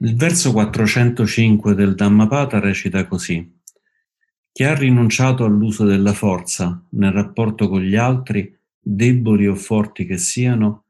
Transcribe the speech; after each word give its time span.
Il 0.00 0.14
verso 0.14 0.52
405 0.52 1.74
del 1.74 1.94
Dhammapata 1.94 2.60
recita 2.60 3.06
così. 3.06 3.60
Chi 4.52 4.62
ha 4.62 4.74
rinunciato 4.74 5.44
all'uso 5.44 5.86
della 5.86 6.12
forza 6.12 6.84
nel 6.90 7.12
rapporto 7.12 7.66
con 7.70 7.80
gli 7.80 7.96
altri, 7.96 8.54
deboli 8.78 9.46
o 9.46 9.54
forti 9.54 10.04
che 10.04 10.18
siano, 10.18 10.84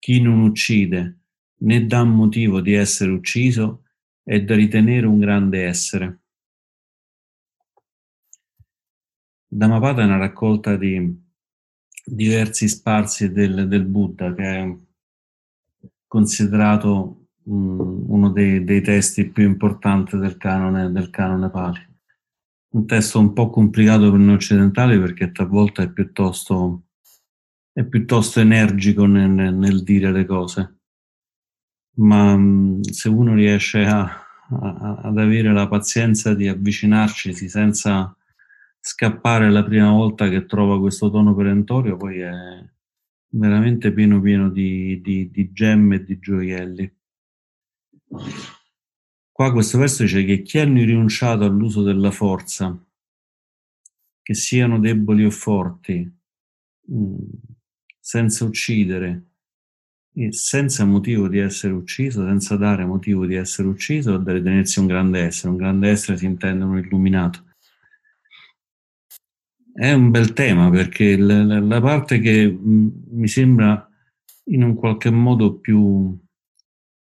chi 0.00 0.20
non 0.20 0.40
uccide 0.40 1.18
né 1.58 1.86
dà 1.86 2.02
motivo 2.02 2.60
di 2.60 2.72
essere 2.72 3.12
ucciso, 3.12 3.84
è 4.24 4.42
da 4.42 4.56
ritenere 4.56 5.06
un 5.06 5.20
grande 5.20 5.64
essere. 5.64 6.20
Dhammapata 9.46 10.02
è 10.02 10.04
una 10.04 10.18
raccolta 10.18 10.76
di 10.76 11.16
diversi 12.04 12.66
sparsi 12.66 13.30
del, 13.30 13.68
del 13.68 13.84
Buddha 13.84 14.34
che 14.34 14.42
è 14.42 14.76
considerato 16.08 17.27
uno 17.48 18.30
dei, 18.30 18.62
dei, 18.64 18.82
testi 18.82 19.30
più 19.30 19.44
importanti 19.44 20.18
del 20.18 20.36
canone, 20.36 20.90
del 20.92 21.10
canone 21.10 21.50
Pali. 21.50 21.86
Un 22.70 22.86
testo 22.86 23.18
un 23.18 23.32
po' 23.32 23.48
complicato 23.48 24.10
per 24.10 24.20
noi 24.20 24.34
occidentali 24.34 24.98
perché 24.98 25.32
talvolta 25.32 25.82
è 25.82 25.90
piuttosto, 25.90 26.82
è 27.72 27.84
piuttosto 27.84 28.40
energico 28.40 29.06
nel, 29.06 29.54
nel, 29.54 29.82
dire 29.82 30.12
le 30.12 30.26
cose, 30.26 30.80
ma 31.96 32.38
se 32.82 33.08
uno 33.08 33.34
riesce 33.34 33.86
a, 33.86 34.02
a, 34.02 35.00
ad 35.02 35.18
avere 35.18 35.50
la 35.52 35.66
pazienza 35.66 36.34
di 36.34 36.46
avvicinarci 36.46 37.32
senza 37.32 38.14
scappare 38.80 39.50
la 39.50 39.64
prima 39.64 39.90
volta 39.90 40.28
che 40.28 40.44
trova 40.44 40.78
questo 40.78 41.10
tono 41.10 41.34
perentorio, 41.34 41.96
poi 41.96 42.18
è 42.20 42.30
veramente 43.30 43.92
pieno 43.92 44.20
pieno 44.20 44.50
di, 44.50 45.00
di, 45.00 45.30
di 45.30 45.52
gemme 45.52 45.96
e 45.96 46.04
di 46.04 46.18
gioielli. 46.18 46.96
Qua 49.30 49.52
questo 49.52 49.78
verso 49.78 50.02
dice 50.02 50.24
che 50.24 50.42
chi 50.42 50.58
hanno 50.58 50.84
rinunciato 50.84 51.44
all'uso 51.44 51.82
della 51.82 52.10
forza, 52.10 52.76
che 54.22 54.34
siano 54.34 54.78
deboli 54.78 55.24
o 55.24 55.30
forti, 55.30 56.10
mm, 56.90 57.16
senza 58.00 58.44
uccidere 58.44 59.28
senza 60.30 60.84
motivo 60.84 61.28
di 61.28 61.38
essere 61.38 61.72
ucciso, 61.72 62.26
senza 62.26 62.56
dare 62.56 62.84
motivo 62.84 63.24
di 63.24 63.36
essere 63.36 63.68
ucciso, 63.68 64.16
da 64.16 64.32
ritenersi 64.32 64.80
un 64.80 64.86
grande 64.86 65.20
essere. 65.20 65.50
Un 65.50 65.56
grande 65.56 65.88
essere 65.88 66.16
si 66.16 66.26
intende 66.26 66.64
un 66.64 66.78
illuminato. 66.78 67.44
È 69.72 69.92
un 69.92 70.10
bel 70.10 70.32
tema 70.32 70.70
perché 70.70 71.16
la, 71.16 71.60
la 71.60 71.80
parte 71.80 72.18
che 72.18 72.48
mm, 72.50 72.88
mi 73.10 73.28
sembra 73.28 73.88
in 74.46 74.64
un 74.64 74.74
qualche 74.74 75.10
modo 75.10 75.58
più 75.58 76.18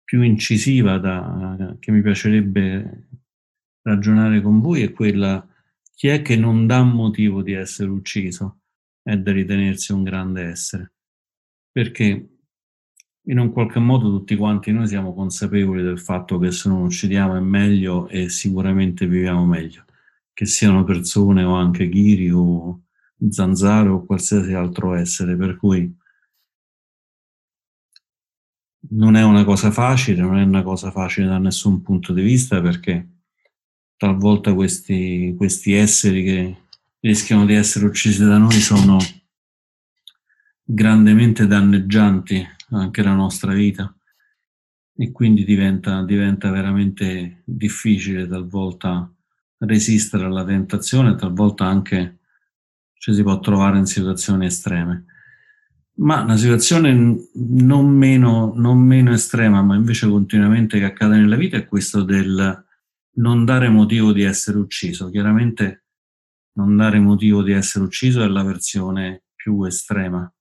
più 0.09 0.23
incisiva 0.23 0.97
da, 0.97 1.77
che 1.79 1.91
mi 1.91 2.01
piacerebbe 2.01 3.09
ragionare 3.83 4.41
con 4.41 4.59
voi 4.59 4.81
è 4.81 4.91
quella 4.91 5.47
chi 5.93 6.07
è 6.07 6.23
che 6.23 6.35
non 6.35 6.65
dà 6.65 6.81
motivo 6.81 7.43
di 7.43 7.53
essere 7.53 7.91
ucciso 7.91 8.61
è 9.03 9.15
da 9.17 9.31
ritenersi 9.31 9.91
un 9.91 10.01
grande 10.01 10.41
essere? 10.45 10.93
Perché 11.71 12.27
in 13.21 13.37
un 13.37 13.51
qualche 13.51 13.77
modo 13.77 14.09
tutti 14.09 14.35
quanti 14.35 14.71
noi 14.71 14.87
siamo 14.87 15.13
consapevoli 15.13 15.83
del 15.83 15.99
fatto 15.99 16.39
che 16.39 16.49
se 16.49 16.69
non 16.69 16.81
uccidiamo 16.85 17.35
è 17.35 17.39
meglio 17.39 18.07
e 18.07 18.29
sicuramente 18.29 19.05
viviamo 19.05 19.45
meglio 19.45 19.85
che 20.33 20.47
siano 20.47 20.83
persone 20.85 21.43
o 21.43 21.53
anche 21.53 21.87
ghiri 21.87 22.31
o 22.31 22.81
zanzare 23.29 23.89
o 23.89 24.05
qualsiasi 24.05 24.53
altro 24.53 24.95
essere 24.95 25.35
per 25.35 25.55
cui 25.55 25.95
non 28.91 29.15
è 29.15 29.23
una 29.23 29.43
cosa 29.43 29.71
facile, 29.71 30.21
non 30.21 30.37
è 30.37 30.43
una 30.43 30.63
cosa 30.63 30.91
facile 30.91 31.27
da 31.27 31.37
nessun 31.37 31.81
punto 31.81 32.13
di 32.13 32.21
vista 32.21 32.61
perché 32.61 33.07
talvolta 33.97 34.53
questi, 34.53 35.33
questi 35.37 35.73
esseri 35.73 36.23
che 36.23 36.57
rischiano 37.01 37.45
di 37.45 37.53
essere 37.53 37.85
uccisi 37.85 38.23
da 38.23 38.37
noi 38.37 38.59
sono 38.59 38.97
grandemente 40.63 41.47
danneggianti 41.47 42.47
anche 42.71 43.01
la 43.01 43.13
nostra 43.13 43.53
vita 43.53 43.93
e 44.95 45.11
quindi 45.11 45.43
diventa, 45.43 46.03
diventa 46.03 46.51
veramente 46.51 47.41
difficile 47.45 48.27
talvolta 48.27 49.11
resistere 49.59 50.25
alla 50.25 50.45
tentazione, 50.45 51.15
talvolta 51.15 51.65
anche 51.65 52.19
ci 52.93 53.13
si 53.13 53.23
può 53.23 53.39
trovare 53.39 53.77
in 53.77 53.85
situazioni 53.85 54.45
estreme. 54.45 55.05
Ma 55.99 56.21
una 56.21 56.37
situazione 56.37 57.27
non 57.33 57.89
meno, 57.89 58.53
non 58.55 58.79
meno 58.79 59.11
estrema, 59.11 59.61
ma 59.61 59.75
invece 59.75 60.07
continuamente 60.07 60.79
che 60.79 60.85
accade 60.85 61.17
nella 61.17 61.35
vita 61.35 61.57
è 61.57 61.65
questo 61.65 62.03
del 62.03 62.65
non 63.15 63.43
dare 63.43 63.67
motivo 63.67 64.13
di 64.13 64.23
essere 64.23 64.57
ucciso. 64.57 65.09
Chiaramente 65.09 65.83
non 66.53 66.77
dare 66.77 66.99
motivo 66.99 67.43
di 67.43 67.51
essere 67.51 67.83
ucciso 67.83 68.23
è 68.23 68.27
la 68.27 68.43
versione 68.43 69.23
più 69.35 69.63
estrema, 69.65 70.31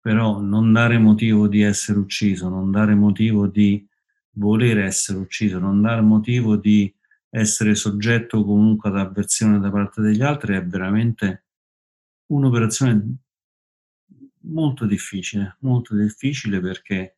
però 0.00 0.40
non 0.40 0.72
dare 0.72 0.98
motivo 0.98 1.46
di 1.46 1.62
essere 1.62 1.98
ucciso, 2.00 2.48
non 2.48 2.72
dare 2.72 2.94
motivo 2.96 3.46
di 3.46 3.86
voler 4.32 4.78
essere 4.78 5.18
ucciso, 5.18 5.60
non 5.60 5.80
dare 5.82 6.00
motivo 6.00 6.56
di 6.56 6.92
essere 7.28 7.76
soggetto 7.76 8.44
comunque 8.44 8.90
ad 8.90 8.96
avversione 8.96 9.60
da 9.60 9.70
parte 9.70 10.00
degli 10.00 10.22
altri 10.22 10.56
è 10.56 10.64
veramente 10.64 11.44
un'operazione 12.26 13.18
molto 14.50 14.86
difficile, 14.86 15.56
molto 15.60 15.94
difficile 15.94 16.60
perché 16.60 17.16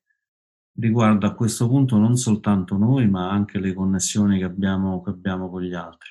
riguarda 0.75 1.28
a 1.28 1.34
questo 1.34 1.69
punto 1.69 1.98
non 1.98 2.16
soltanto 2.16 2.76
noi, 2.76 3.09
ma 3.09 3.31
anche 3.31 3.59
le 3.59 3.75
connessioni 3.75 4.38
che 4.38 4.44
abbiamo, 4.44 5.03
che 5.03 5.10
abbiamo 5.10 5.50
con 5.50 5.62
gli 5.62 5.75
altri. 5.75 6.10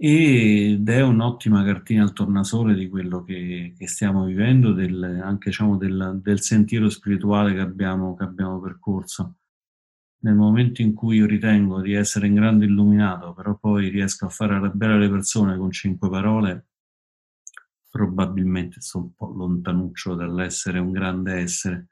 Ed 0.00 0.88
è 0.88 1.02
un'ottima 1.02 1.64
cartina 1.64 2.04
al 2.04 2.12
tornasole 2.12 2.74
di 2.74 2.88
quello 2.88 3.24
che, 3.24 3.74
che 3.76 3.88
stiamo 3.88 4.24
vivendo, 4.26 4.72
del, 4.72 5.20
anche 5.24 5.50
diciamo, 5.50 5.76
del, 5.76 6.20
del, 6.22 6.40
sentiero 6.40 6.88
spirituale 6.88 7.52
che 7.52 7.60
abbiamo, 7.60 8.14
che 8.14 8.22
abbiamo 8.22 8.60
percorso. 8.60 9.38
Nel 10.20 10.34
momento 10.36 10.82
in 10.82 10.94
cui 10.94 11.16
io 11.16 11.26
ritengo 11.26 11.80
di 11.80 11.94
essere 11.94 12.28
in 12.28 12.34
grande 12.34 12.64
illuminato, 12.66 13.34
però 13.34 13.56
poi 13.56 13.88
riesco 13.88 14.26
a 14.26 14.28
fare 14.28 14.54
arrabbiare 14.54 14.98
le 14.98 15.10
persone 15.10 15.56
con 15.56 15.72
cinque 15.72 16.08
parole, 16.08 16.67
probabilmente 17.98 18.80
sto 18.80 18.98
un 18.98 19.12
po' 19.12 19.32
lontanuccio 19.34 20.14
dall'essere 20.14 20.78
un 20.78 20.92
grande 20.92 21.32
essere. 21.34 21.86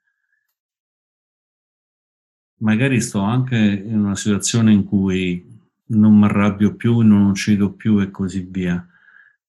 Magari 2.58 3.00
sto 3.00 3.20
anche 3.20 3.56
in 3.56 3.98
una 3.98 4.14
situazione 4.14 4.72
in 4.72 4.84
cui 4.84 5.44
non 5.86 6.16
mi 6.16 6.24
arrabbio 6.24 6.76
più, 6.76 7.00
non 7.00 7.26
uccido 7.26 7.72
più 7.72 8.00
e 8.00 8.12
così 8.12 8.46
via. 8.48 8.86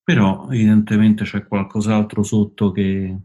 Però 0.04 0.50
evidentemente 0.50 1.24
c'è 1.26 1.46
qualcos'altro 1.46 2.24
sotto 2.24 2.72
che, 2.72 3.18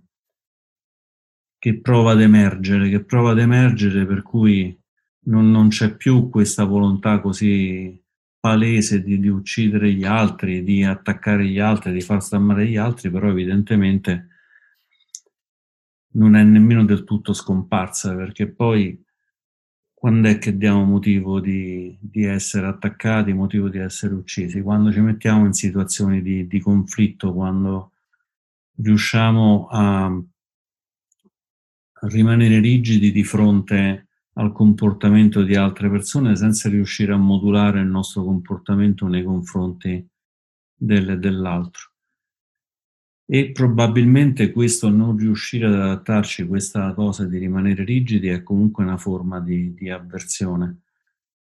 che 1.59 1.81
prova 1.81 2.13
ad 2.13 2.21
emergere, 2.21 2.91
che 2.91 3.03
prova 3.03 3.31
ad 3.31 3.39
emergere 3.39 4.05
per 4.05 4.23
cui 4.23 4.79
non, 5.25 5.51
non 5.51 5.69
c'è 5.69 5.97
più 5.97 6.29
questa 6.29 6.65
volontà 6.65 7.21
così 7.21 8.02
palese 8.43 9.05
di, 9.05 9.21
di, 9.21 9.29
uccidere 9.29 9.93
gli 9.93 10.03
altri, 10.03 10.65
di 10.65 10.83
attaccare 10.83 11.47
gli 11.47 11.61
altri, 11.61 11.93
di 11.93 12.01
far 12.01 12.21
stammare 12.21 12.67
gli 12.67 12.77
altri, 12.77 13.09
però 13.09 13.29
evidentemente 13.29 14.27
non 16.15 16.35
è 16.35 16.43
nemmeno 16.43 16.85
del 16.85 17.05
tutto 17.05 17.35
scomparsa, 17.35 18.17
perché 18.17 18.49
poi 18.49 19.01
quando 19.95 20.29
è 20.29 20.39
che 20.39 20.57
diamo 20.57 20.83
motivo 20.83 21.39
di, 21.39 21.97
di 22.01 22.25
essere 22.25 22.67
attaccati, 22.67 23.33
motivo 23.33 23.69
di 23.69 23.79
essere 23.79 24.15
uccisi? 24.15 24.61
Quando 24.61 24.91
ci 24.91 24.99
mettiamo 24.99 25.47
in 25.47 25.53
situazioni 25.53 26.21
di, 26.21 26.49
di 26.49 26.59
conflitto, 26.59 27.33
quando 27.33 27.93
riusciamo 28.75 29.69
a 29.71 30.21
rimanere 32.09 32.59
rigidi 32.59 33.13
di 33.13 33.23
fronte 33.23 33.77
a 33.79 34.12
al 34.35 34.53
comportamento 34.53 35.43
di 35.43 35.55
altre 35.55 35.91
persone 35.91 36.37
senza 36.37 36.69
riuscire 36.69 37.13
a 37.13 37.19
modulare 37.19 37.81
il 37.81 37.87
nostro 37.87 38.25
comportamento 38.25 39.07
nei 39.07 39.23
confronti 39.23 40.07
del, 40.75 41.19
dell'altro. 41.19 41.91
E 43.27 43.51
probabilmente 43.53 44.51
questo 44.51 44.91
non 44.91 45.17
riuscire 45.17 45.67
ad 45.67 45.75
adattarci, 45.75 46.47
questa 46.47 46.93
cosa 46.95 47.25
di 47.25 47.39
rimanere 47.39 47.85
rigidi, 47.85 48.29
è 48.29 48.43
comunque 48.43 48.85
una 48.85 48.99
forma 48.99 49.41
di, 49.41 49.73
di 49.75 49.91
avversione. 49.91 50.83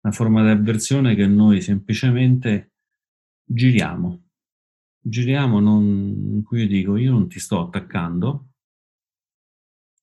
Una 0.00 0.12
forma 0.12 0.42
di 0.42 0.50
avversione 0.50 1.14
che 1.14 1.26
noi 1.26 1.60
semplicemente 1.60 2.72
giriamo. 3.44 4.22
Giriamo, 5.00 5.60
non, 5.60 5.84
in 5.84 6.42
cui 6.42 6.62
io 6.62 6.68
dico 6.68 6.96
io 6.96 7.12
non 7.12 7.28
ti 7.28 7.38
sto 7.38 7.60
attaccando, 7.60 8.47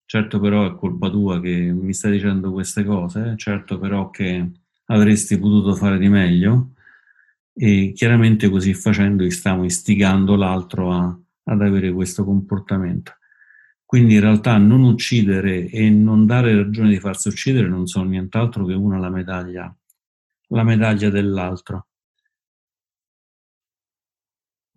Certo 0.08 0.40
però 0.40 0.68
è 0.68 0.76
colpa 0.76 1.10
tua 1.10 1.40
che 1.42 1.72
mi 1.72 1.94
stai 1.94 2.12
dicendo 2.14 2.52
queste 2.52 2.84
cose, 2.84 3.36
certo 3.38 3.80
però 3.80 4.10
che 4.12 4.52
avresti 4.86 5.38
potuto 5.40 5.74
fare 5.76 5.98
di 5.98 6.10
meglio 6.10 6.74
e 7.54 7.92
chiaramente 7.96 8.50
così 8.50 8.74
facendo 8.74 9.28
stiamo 9.32 9.64
istigando 9.66 10.36
l'altro 10.36 10.92
a, 10.92 11.20
ad 11.46 11.62
avere 11.62 11.92
questo 11.92 12.24
comportamento. 12.24 13.14
Quindi 13.86 14.16
in 14.16 14.22
realtà 14.22 14.58
non 14.58 14.84
uccidere 14.84 15.68
e 15.70 15.90
non 15.90 16.26
dare 16.26 16.56
ragione 16.56 16.90
di 16.90 17.00
farsi 17.00 17.28
uccidere 17.30 17.68
non 17.68 17.88
sono 17.88 18.10
nient'altro 18.10 18.66
che 18.66 18.74
una 18.74 18.98
la 19.00 19.10
medaglia 19.10 19.76
la 20.50 20.64
medaglia 20.64 21.10
dell'altro. 21.10 21.88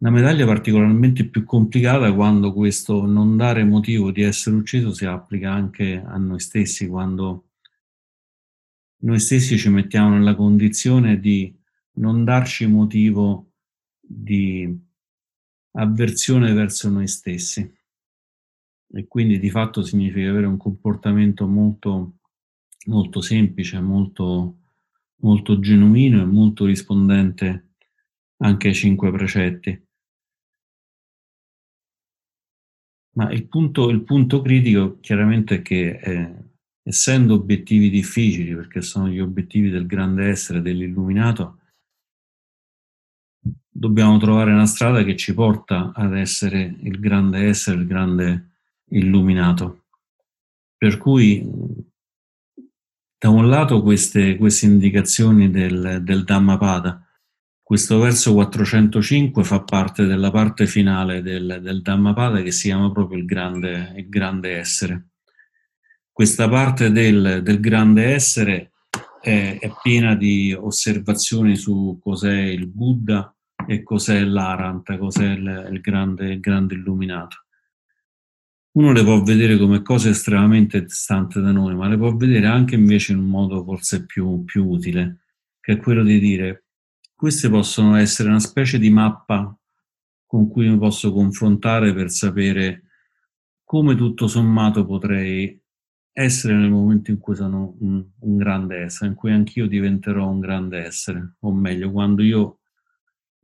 Una 0.01 0.11
medaglia 0.11 0.47
particolarmente 0.47 1.25
più 1.29 1.43
complicata 1.43 2.15
quando 2.15 2.53
questo 2.53 3.05
non 3.05 3.37
dare 3.37 3.65
motivo 3.65 4.13
di 4.13 4.23
essere 4.23 4.55
ucciso 4.55 4.93
si 4.93 5.05
applica 5.05 5.53
anche 5.53 6.01
a 6.01 6.17
noi 6.19 6.39
stessi, 6.39 6.87
quando 6.87 7.49
noi 8.99 9.19
stessi 9.19 9.59
ci 9.59 9.69
mettiamo 9.71 10.11
nella 10.11 10.37
condizione 10.37 11.19
di 11.19 11.53
non 11.95 12.23
darci 12.23 12.67
motivo 12.67 13.55
di 13.99 14.73
avversione 15.73 16.53
verso 16.53 16.89
noi 16.89 17.09
stessi. 17.09 17.69
E 18.91 19.07
quindi 19.09 19.41
di 19.41 19.51
fatto 19.51 19.83
significa 19.83 20.31
avere 20.31 20.47
un 20.47 20.59
comportamento 20.59 21.49
molto, 21.49 22.19
molto 22.87 23.21
semplice, 23.21 23.81
molto, 23.81 24.59
molto 25.17 25.59
genuino 25.59 26.23
e 26.23 26.25
molto 26.25 26.67
rispondente 26.67 27.71
anche 28.37 28.69
ai 28.69 28.75
cinque 28.75 29.11
precetti. 29.11 29.87
Ma 33.19 33.33
il 33.33 33.49
punto, 33.49 33.91
il 33.91 34.03
punto 34.05 34.41
critico 34.43 35.01
chiaramente 35.01 35.57
è 35.57 35.63
che 35.63 35.99
eh, 36.01 36.35
essendo 36.85 37.35
obiettivi 37.35 37.91
difficili, 37.91 38.55
perché 38.55 38.81
sono 38.81 39.09
gli 39.09 39.19
obiettivi 39.19 39.71
del 39.71 39.87
grande 39.87 40.29
essere, 40.29 40.63
dell'illuminato, 40.63 41.59
dobbiamo 43.69 44.19
trovare 44.19 44.53
una 44.53 44.67
strada 44.67 45.03
che 45.03 45.17
ci 45.17 45.35
porta 45.35 45.93
ad 45.93 46.17
essere 46.17 46.77
il 46.81 47.01
grande 47.01 47.41
essere, 47.41 47.81
il 47.81 47.87
grande 47.87 48.51
illuminato. 48.91 49.87
Per 50.77 50.97
cui, 50.97 51.45
da 53.19 53.31
un 53.31 53.49
lato, 53.49 53.83
queste, 53.83 54.37
queste 54.37 54.67
indicazioni 54.67 55.51
del, 55.51 56.03
del 56.05 56.23
Dhammapada, 56.23 57.05
questo 57.69 57.99
verso 57.99 58.33
405 58.33 59.45
fa 59.45 59.61
parte 59.61 60.07
della 60.07 60.31
parte 60.31 60.67
finale 60.67 61.21
del, 61.21 61.59
del 61.61 61.83
Dhammapada 61.83 62.41
che 62.41 62.51
si 62.51 62.69
chiama 62.69 62.91
proprio 62.91 63.19
il 63.19 63.27
grande, 63.27 63.93
il 63.95 64.09
grande 64.09 64.57
essere. 64.57 65.09
Questa 66.11 66.49
parte 66.49 66.91
del, 66.91 67.43
del 67.43 67.61
grande 67.61 68.15
essere 68.15 68.73
è, 69.21 69.59
è, 69.61 69.71
piena 69.83 70.15
di 70.15 70.57
osservazioni 70.59 71.57
su 71.57 71.99
cos'è 72.03 72.41
il 72.41 72.69
Buddha 72.69 73.37
e 73.67 73.83
cos'è 73.83 74.25
l'Aranta, 74.25 74.97
cos'è 74.97 75.33
il, 75.33 75.69
il, 75.71 75.81
grande, 75.83 76.33
il 76.33 76.41
grande 76.41 76.73
illuminato. 76.73 77.45
Uno 78.79 78.93
le 78.93 79.05
può 79.05 79.21
vedere 79.23 79.59
come 79.59 79.83
cose 79.83 80.09
estremamente 80.09 80.85
distanti 80.85 81.39
da 81.39 81.53
noi, 81.53 81.75
ma 81.75 81.87
le 81.87 81.99
può 81.99 82.17
vedere 82.17 82.47
anche 82.47 82.77
invece 82.77 83.13
in 83.13 83.19
un 83.19 83.27
modo 83.27 83.63
forse 83.63 84.07
più, 84.07 84.43
più 84.47 84.67
utile, 84.67 85.19
che 85.61 85.75
è 85.75 85.77
quello 85.77 86.03
di 86.03 86.19
dire 86.19 86.63
queste 87.19 87.51
possono 87.51 87.97
essere 87.97 88.29
una 88.29 88.39
specie 88.39 88.79
di 88.79 88.91
mappa 88.91 89.53
con 90.25 90.49
cui 90.49 90.69
mi 90.69 90.79
posso 90.79 91.13
confrontare 91.13 91.93
per 91.93 92.11
sapere 92.11 92.85
come 93.65 93.97
tutto 93.97 94.29
sommato 94.29 94.87
potrei 94.87 95.61
essere 96.13 96.55
nel 96.55 96.71
momento 96.71 97.11
in 97.11 97.19
cui 97.19 97.35
sono 97.35 97.75
un, 97.81 98.07
un, 98.21 98.37
grande 98.37 98.83
essere, 98.83 99.11
in 99.11 99.17
cui 99.17 99.33
anch'io 99.33 99.67
diventerò 99.67 100.29
un 100.29 100.39
grande 100.39 100.79
essere, 100.79 101.35
o 101.41 101.53
meglio, 101.53 101.91
quando 101.91 102.23
io 102.23 102.61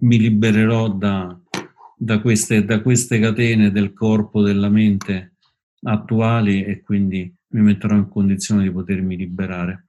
mi 0.02 0.18
libererò 0.18 0.88
da, 0.90 1.36
da, 1.96 2.20
queste, 2.20 2.64
da 2.64 2.80
queste 2.80 3.18
catene 3.18 3.72
del 3.72 3.92
corpo, 3.92 4.40
della 4.40 4.68
mente 4.68 5.34
attuali 5.82 6.62
e 6.62 6.80
quindi 6.80 7.34
mi 7.48 7.60
metterò 7.62 7.96
in 7.96 8.08
condizione 8.08 8.62
di 8.62 8.70
potermi 8.70 9.16
liberare. 9.16 9.88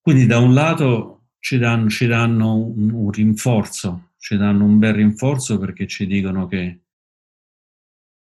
Quindi 0.00 0.26
da 0.26 0.38
un 0.38 0.54
lato 0.54 1.23
ci 1.44 1.58
danno, 1.58 1.90
ci 1.90 2.06
danno 2.06 2.56
un, 2.56 2.90
un, 2.90 3.10
rinforzo, 3.10 4.12
ci 4.16 4.38
danno 4.38 4.64
un 4.64 4.78
bel 4.78 4.94
rinforzo 4.94 5.58
perché 5.58 5.86
ci 5.86 6.06
dicono 6.06 6.46
che 6.46 6.84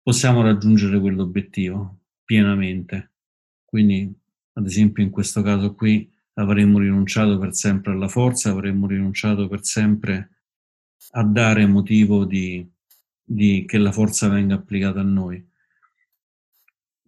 possiamo 0.02 0.42
raggiungere 0.42 1.00
quell'obiettivo 1.00 2.00
pienamente. 2.22 3.12
Quindi, 3.64 4.14
ad 4.52 4.66
esempio, 4.66 5.02
in 5.02 5.08
questo 5.08 5.40
caso 5.40 5.74
qui 5.74 6.12
avremmo 6.34 6.78
rinunciato 6.78 7.38
per 7.38 7.54
sempre 7.54 7.92
alla 7.92 8.08
forza, 8.08 8.50
avremmo 8.50 8.86
rinunciato 8.86 9.48
per 9.48 9.64
sempre 9.64 10.42
a 11.12 11.24
dare 11.24 11.64
motivo 11.64 12.26
di, 12.26 12.70
di 13.22 13.64
che 13.66 13.78
la 13.78 13.92
forza 13.92 14.28
venga 14.28 14.56
applicata 14.56 15.00
a 15.00 15.04
noi. 15.04 15.42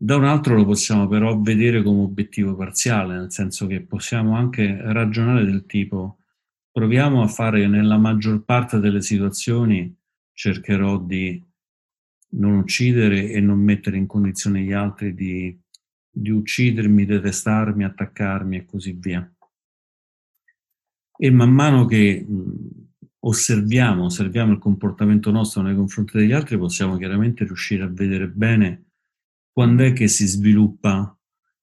Da 0.01 0.15
un 0.15 0.25
altro 0.25 0.55
lo 0.55 0.65
possiamo 0.65 1.09
però 1.09 1.41
vedere 1.41 1.83
come 1.83 2.03
obiettivo 2.03 2.55
parziale, 2.55 3.17
nel 3.17 3.33
senso 3.33 3.67
che 3.67 3.81
possiamo 3.81 4.37
anche 4.37 4.79
ragionare 4.81 5.45
del 5.45 5.67
tipo 5.67 6.19
proviamo 6.71 7.21
a 7.21 7.27
fare 7.27 7.67
nella 7.67 7.99
maggior 7.99 8.45
parte 8.45 8.79
delle 8.79 9.03
situazioni 9.03 9.93
cercherò 10.33 11.01
di 11.01 11.45
non 12.31 12.59
uccidere 12.59 13.29
e 13.29 13.41
non 13.41 13.59
mettere 13.59 13.97
in 13.97 14.07
condizione 14.07 14.61
gli 14.61 14.71
altri 14.71 15.15
di, 15.15 15.59
di 16.09 16.31
uccidermi, 16.31 17.05
detestarmi, 17.05 17.83
attaccarmi 17.83 18.57
e 18.57 18.65
così 18.67 18.93
via. 18.93 19.29
E 21.17 21.31
man 21.33 21.51
mano 21.51 21.87
che 21.87 22.25
osserviamo, 23.19 24.05
osserviamo 24.05 24.53
il 24.53 24.59
comportamento 24.59 25.33
nostro 25.33 25.63
nei 25.63 25.75
confronti 25.75 26.19
degli 26.19 26.31
altri, 26.31 26.57
possiamo 26.57 26.97
chiaramente 26.97 27.43
riuscire 27.43 27.83
a 27.83 27.89
vedere 27.89 28.29
bene 28.29 28.88
quando 29.59 29.83
è 29.83 29.93
che 29.93 30.07
si 30.07 30.25
sviluppa, 30.25 31.19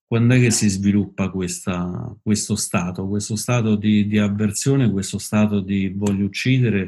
quando 0.06 0.34
è 0.34 0.40
che 0.42 0.52
si 0.52 0.68
sviluppa 0.68 1.30
questa, 1.30 2.14
questo 2.22 2.58
stato, 2.58 3.08
questo 3.08 3.38
stato 3.38 3.78
di, 3.78 4.06
di 4.06 4.18
avversione, 4.18 4.92
questo 4.92 5.18
stato 5.18 5.62
di 5.62 5.88
voglio 5.96 6.26
uccidere? 6.26 6.88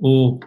O 0.00 0.38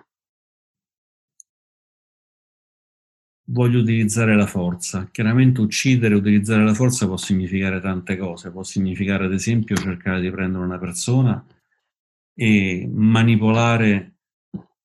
voglio 3.52 3.82
utilizzare 3.82 4.36
la 4.36 4.48
forza. 4.48 5.08
Chiaramente 5.12 5.62
uccidere, 5.62 6.16
utilizzare 6.16 6.64
la 6.64 6.74
forza 6.74 7.06
può 7.06 7.18
significare 7.18 7.80
tante 7.80 8.18
cose, 8.18 8.50
può 8.50 8.64
significare 8.64 9.26
ad 9.26 9.34
esempio 9.34 9.76
cercare 9.76 10.20
di 10.20 10.32
prendere 10.32 10.64
una 10.64 10.80
persona 10.80 11.46
e 12.34 12.90
manipolare 12.92 14.16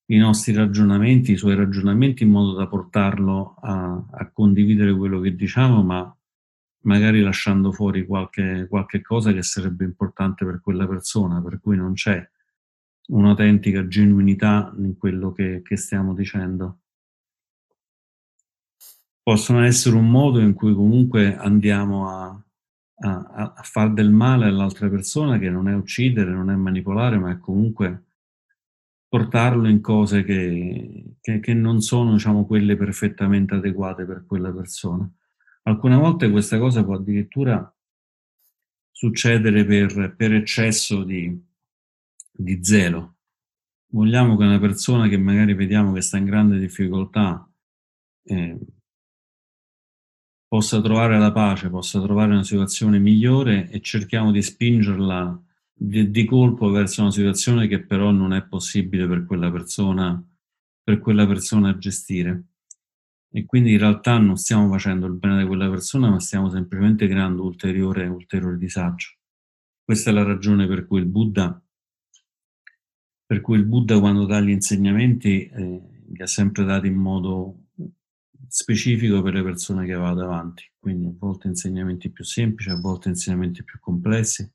i 0.07 0.17
nostri 0.19 0.53
ragionamenti, 0.53 1.33
i 1.33 1.37
suoi 1.37 1.55
ragionamenti 1.55 2.25
in 2.25 2.31
modo 2.31 2.53
da 2.53 2.67
portarlo 2.67 3.57
a, 3.61 4.05
a 4.11 4.31
condividere 4.31 4.95
quello 4.95 5.21
che 5.21 5.35
diciamo, 5.35 5.83
ma 5.83 6.17
magari 6.85 7.21
lasciando 7.21 7.73
fuori 7.73 8.05
qualche, 8.05 8.67
qualche 8.69 9.01
cosa 9.01 9.33
che 9.33 9.43
sarebbe 9.43 9.85
importante 9.85 10.45
per 10.45 10.61
quella 10.61 10.87
persona, 10.87 11.41
per 11.41 11.61
cui 11.61 11.77
non 11.77 11.95
c'è 11.95 12.27
un'autentica 13.07 13.87
genuinità 13.87 14.75
in 14.79 14.97
quello 14.97 15.33
che, 15.33 15.63
che 15.63 15.77
stiamo 15.77 16.15
dicendo. 16.15 16.81
Possono 19.23 19.63
essere 19.63 19.97
un 19.97 20.11
modo 20.11 20.39
in 20.39 20.53
cui 20.53 20.75
comunque 20.75 21.35
andiamo 21.35 22.11
a, 22.11 22.27
a, 22.97 23.53
a 23.57 23.63
far 23.63 23.93
del 23.95 24.11
male 24.11 24.47
all'altra 24.47 24.91
persona, 24.91 25.39
che 25.39 25.49
non 25.49 25.69
è 25.69 25.75
uccidere, 25.75 26.31
non 26.31 26.51
è 26.51 26.55
manipolare, 26.55 27.19
ma 27.19 27.31
è 27.31 27.39
comunque 27.39 28.04
portarlo 29.15 29.69
in 29.69 29.81
cose 29.81 30.25
che, 30.25 31.19
che, 31.21 31.39
che 31.39 31.55
non 31.55 31.81
sono 31.81 32.15
diciamo, 32.15 32.45
quelle 32.45 32.77
perfettamente 32.77 33.55
adeguate 33.55 34.05
per 34.05 34.25
quella 34.27 34.53
persona. 34.53 35.09
Alcune 35.63 35.95
volte 35.95 36.29
questa 36.33 36.59
cosa 36.59 36.83
può 36.83 36.97
addirittura 36.97 37.73
succedere 38.91 39.65
per, 39.65 40.17
per 40.17 40.33
eccesso 40.33 41.05
di, 41.05 41.33
di, 42.29 42.65
zelo. 42.65 43.19
Vogliamo 43.93 44.37
che 44.37 44.43
una 44.43 44.59
persona 44.59 45.07
che 45.07 45.17
magari 45.17 45.55
vediamo 45.55 45.93
che 45.93 46.01
sta 46.01 46.17
in 46.17 46.25
grande 46.25 46.59
difficoltà 46.59 47.49
eh, 48.25 48.59
possa 50.49 50.81
trovare 50.81 51.21
la 51.21 51.31
pace, 51.31 51.71
possa 51.71 52.03
trovare 52.03 52.33
una 52.33 52.43
situazione 52.43 52.99
migliore 52.99 53.71
e 53.71 53.81
cerchiamo 53.81 54.33
di 54.33 54.43
spingerla 54.43 55.41
di, 55.77 56.11
di, 56.11 56.25
colpo 56.25 56.71
verso 56.71 57.03
una 57.03 57.11
situazione 57.11 57.67
che 57.67 57.85
però 57.85 58.11
non 58.11 58.33
è 58.33 58.45
possibile 58.47 59.07
per 59.09 59.27
quella 59.27 59.51
persona, 59.51 60.23
per 60.83 61.01
quella 61.01 61.27
persona 61.27 61.77
gestire. 61.77 62.45
E 63.31 63.45
quindi 63.47 63.73
in 63.73 63.79
realtà 63.79 64.17
non 64.19 64.37
stiamo 64.37 64.71
facendo 64.71 65.07
il 65.07 65.15
bene 65.15 65.41
di 65.41 65.47
quella 65.47 65.69
persona, 65.69 66.09
ma 66.09 66.21
stiamo 66.21 66.49
semplicemente 66.49 67.09
creando 67.09 67.43
ulteriore, 67.43 68.07
ulteriore 68.07 68.57
disagio. 68.57 69.17
Questa 69.83 70.11
è 70.11 70.13
la 70.13 70.23
ragione 70.23 70.69
per 70.69 70.87
cui 70.87 71.01
il 71.01 71.07
Buddha, 71.07 71.61
per 73.27 73.41
cui 73.41 73.57
il 73.57 73.65
Buddha 73.65 73.99
quando 73.99 74.25
dà 74.25 74.41
gli 74.41 74.51
insegnamenti 74.51 75.49
eh, 75.49 75.83
li 76.07 76.23
ha 76.23 76.27
sempre 76.27 76.65
dati 76.65 76.87
in 76.87 76.95
modo 76.95 77.65
specifico 78.47 79.21
per 79.21 79.35
le 79.35 79.43
persone 79.43 79.85
che 79.85 79.95
va 79.95 80.13
davanti. 80.13 80.71
Quindi 80.79 81.09
a 81.09 81.15
volte 81.19 81.49
insegnamenti 81.49 82.11
più 82.11 82.23
semplici, 82.23 82.71
a 82.71 82.79
volte 82.79 83.09
insegnamenti 83.09 83.65
più 83.65 83.81
complessi, 83.81 84.49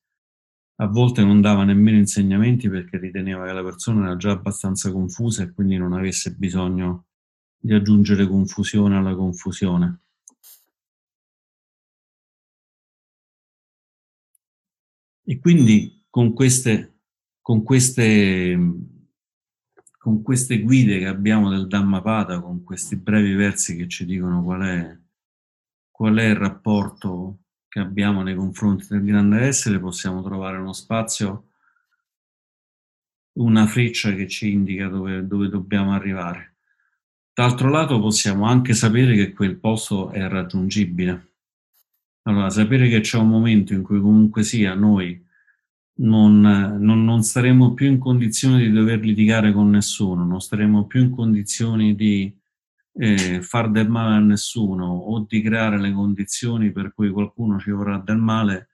a 0.82 0.88
volte 0.88 1.24
non 1.24 1.42
dava 1.42 1.66
nemmeno 1.66 1.98
insegnamenti 1.98 2.70
perché 2.70 2.98
riteneva 2.98 3.46
che 3.46 3.52
la 3.52 3.64
persona 3.64 4.06
era 4.06 4.16
già 4.16 4.32
abbastanza 4.32 4.92
confusa 4.92 5.44
e 5.44 5.52
quindi 5.52 5.78
non 5.78 5.92
avesse 5.94 6.34
bisogno 6.34 7.08
di 7.58 7.74
aggiungere 7.74 8.26
confusione 8.26 8.96
alla 8.96 9.14
confusione. 9.14 10.02
E 15.26 15.40
quindi 15.40 16.06
con 16.10 16.34
queste, 16.34 17.02
con 17.42 17.62
queste, 17.64 18.58
con 19.98 20.22
queste 20.22 20.62
guide 20.62 20.98
che 21.00 21.08
abbiamo 21.08 21.50
del 21.50 21.68
Dhammapada, 21.68 22.40
con 22.42 22.64
questi 22.64 22.96
brevi 22.96 23.34
versi 23.34 23.76
che 23.76 23.88
ci 23.90 24.06
dicono 24.06 24.42
qual 24.44 24.62
è, 24.62 24.98
qual 25.92 26.16
è 26.16 26.30
il 26.30 26.36
rapporto 26.36 27.40
che 27.70 27.80
abbiamo 27.80 28.24
nei 28.24 28.36
confronti 28.36 28.88
del 28.90 29.04
grande 29.04 29.42
essere, 29.42 29.80
possiamo 29.80 30.24
trovare 30.24 30.58
uno 30.58 30.74
spazio, 30.74 31.46
una 33.34 33.68
freccia 33.68 34.14
che 34.14 34.28
ci 34.28 34.52
indica 34.52 34.88
dove, 34.88 35.26
dove 35.26 35.48
dobbiamo 35.48 35.94
arrivare. 35.94 36.56
D'altro 37.32 37.70
lato 37.70 38.00
possiamo 38.00 38.46
anche 38.46 38.74
sapere 38.74 39.16
che 39.16 39.32
quel 39.32 39.58
posto 39.58 40.10
è 40.10 40.28
raggiungibile. 40.28 41.28
Allora, 42.24 42.50
sapere 42.50 42.90
che 42.90 43.00
c'è 43.00 43.18
un 43.18 43.30
momento 43.30 43.74
in 43.74 43.84
cui 43.84 44.02
comunque 44.02 44.44
sia 44.44 44.74
noi 44.74 45.26
non, 46.00 46.42
non, 46.42 47.04
non, 47.04 47.24
staremo 47.24 47.74
più 47.74 47.88
in 47.88 47.98
condizione 47.98 48.60
di 48.60 48.72
dover 48.72 49.00
litigare 49.00 49.52
con 49.52 49.70
nessuno, 49.70 50.26
non 50.26 50.42
staremo 50.42 50.86
più 50.86 51.02
in 51.04 51.12
condizioni 51.12 51.96
di 51.96 52.34
eh, 53.02 53.42
far 53.42 53.72
del 53.72 53.90
male 53.90 54.16
a 54.16 54.20
nessuno 54.20 54.86
o 54.86 55.26
di 55.26 55.42
creare 55.42 55.80
le 55.80 55.94
condizioni 55.94 56.72
per 56.72 56.94
cui 56.94 57.10
qualcuno 57.10 57.58
ci 57.58 57.72
vorrà 57.72 57.98
del 57.98 58.18
male 58.18 58.72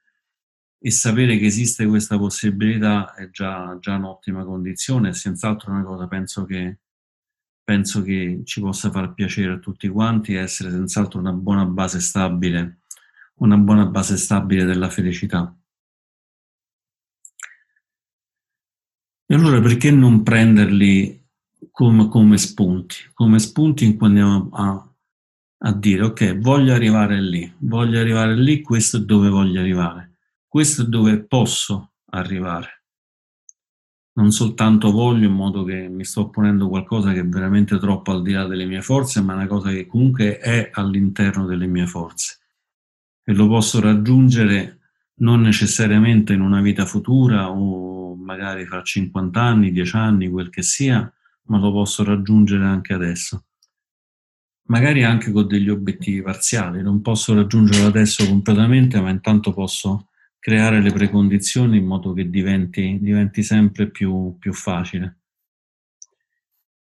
e 0.80 0.92
sapere 0.92 1.38
che 1.38 1.46
esiste 1.46 1.86
questa 1.86 2.18
possibilità 2.18 3.14
è 3.14 3.30
già, 3.30 3.78
già 3.80 3.96
un'ottima 3.96 4.44
condizione, 4.44 5.10
è 5.10 5.14
senz'altro 5.14 5.72
una 5.72 5.84
cosa 5.84 6.08
penso 6.08 6.44
che, 6.46 6.80
penso 7.64 8.02
che 8.02 8.42
ci 8.46 8.62
possa 8.62 8.90
far 8.90 9.14
piacere 9.14 9.54
a 9.54 9.60
tutti 9.60 9.88
quanti 9.88 10.34
essere 10.34 10.72
senz'altro 10.72 11.20
una 11.20 11.34
buona 11.34 11.66
base 11.66 12.00
stabile, 12.00 12.80
una 13.36 13.58
buona 13.58 13.86
base 13.86 14.18
stabile 14.18 14.66
della 14.66 14.90
felicità. 14.90 15.56
E 19.28 19.34
allora 19.36 19.60
perché 19.62 19.92
non 19.92 20.24
prenderli 20.24 21.25
come, 21.76 22.08
come 22.08 22.38
spunti? 22.38 22.96
Come 23.14 23.38
spunti 23.38 23.84
in 23.84 23.98
cui 23.98 24.08
andiamo 24.08 24.48
a, 24.54 24.96
a 25.58 25.74
dire 25.74 26.04
ok, 26.04 26.38
voglio 26.38 26.74
arrivare 26.74 27.22
lì, 27.22 27.54
voglio 27.58 28.00
arrivare 28.00 28.34
lì, 28.34 28.62
questo 28.62 28.96
è 28.96 29.00
dove 29.02 29.28
voglio 29.28 29.60
arrivare, 29.60 30.16
questo 30.48 30.84
è 30.84 30.86
dove 30.86 31.26
posso 31.26 31.92
arrivare. 32.12 32.84
Non 34.14 34.32
soltanto 34.32 34.90
voglio 34.92 35.28
in 35.28 35.34
modo 35.34 35.66
che 35.66 35.90
mi 35.90 36.06
sto 36.06 36.30
ponendo 36.30 36.70
qualcosa 36.70 37.12
che 37.12 37.20
è 37.20 37.28
veramente 37.28 37.78
troppo 37.78 38.14
al 38.14 38.22
di 38.22 38.32
là 38.32 38.46
delle 38.46 38.64
mie 38.64 38.82
forze, 38.82 39.20
ma 39.20 39.34
una 39.34 39.48
cosa 39.48 39.70
che 39.72 39.86
comunque 39.86 40.40
è 40.40 40.70
all'interno 40.72 41.46
delle 41.46 41.68
mie 41.68 41.88
forze. 41.88 42.38
E 43.22 43.34
lo 43.34 43.50
posso 43.50 43.82
raggiungere 43.82 44.80
non 45.16 45.42
necessariamente 45.42 46.32
in 46.32 46.40
una 46.40 46.62
vita 46.62 46.86
futura 46.86 47.50
o 47.50 48.16
magari 48.16 48.66
fra 48.66 48.82
50 48.82 49.42
anni, 49.42 49.74
10 49.74 49.96
anni, 49.98 50.30
quel 50.30 50.50
che 50.50 50.62
sia, 50.62 51.12
ma 51.46 51.58
lo 51.60 51.72
posso 51.72 52.04
raggiungere 52.04 52.64
anche 52.64 52.94
adesso. 52.94 53.46
Magari 54.68 55.04
anche 55.04 55.32
con 55.32 55.48
degli 55.48 55.70
obiettivi 55.70 56.22
parziali, 56.22 56.82
non 56.82 57.02
posso 57.02 57.34
raggiungerlo 57.34 57.88
adesso 57.88 58.28
completamente, 58.28 59.00
ma 59.00 59.10
intanto 59.10 59.54
posso 59.54 60.10
creare 60.40 60.82
le 60.82 60.92
precondizioni 60.92 61.78
in 61.78 61.86
modo 61.86 62.14
che 62.14 62.30
diventi, 62.30 62.98
diventi 63.02 63.44
sempre 63.44 63.90
più, 63.90 64.38
più 64.40 64.54
facile. 64.54 65.20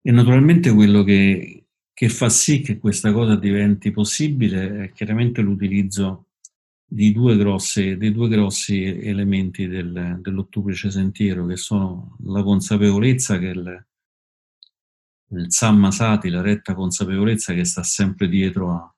E 0.01 0.11
naturalmente 0.11 0.71
quello 0.71 1.03
che, 1.03 1.65
che 1.93 2.09
fa 2.09 2.29
sì 2.29 2.61
che 2.61 2.77
questa 2.77 3.11
cosa 3.11 3.35
diventi 3.35 3.89
possibile 3.91 4.83
è 4.83 4.91
chiaramente 4.91 5.41
l'utilizzo 5.41 6.27
di 6.85 7.11
due, 7.11 7.35
grosse, 7.35 7.97
dei 7.97 8.11
due 8.11 8.29
grossi 8.29 8.83
elementi 8.83 9.67
del, 9.67 10.19
dell'ottuplice 10.21 10.91
sentiero, 10.91 11.45
che 11.47 11.57
sono 11.57 12.17
la 12.25 12.43
consapevolezza, 12.43 13.39
che 13.39 13.49
è 13.49 13.53
il, 15.29 15.39
il 15.39 15.51
sammasati, 15.51 16.29
la 16.29 16.41
retta 16.41 16.73
consapevolezza 16.73 17.53
che 17.53 17.65
sta 17.65 17.83
sempre 17.83 18.27
dietro 18.27 18.71
a, 18.71 18.95